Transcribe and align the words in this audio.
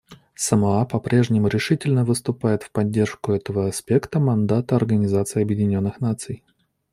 Самоа 0.33 0.85
по-прежнему 0.85 1.47
решительно 1.47 2.03
выступает 2.03 2.63
в 2.63 2.71
поддержку 2.71 3.33
этого 3.33 3.67
аспекта 3.67 4.19
мандата 4.19 4.75
Организации 4.75 5.43
Объединенных 5.43 5.99
Наций. 5.99 6.43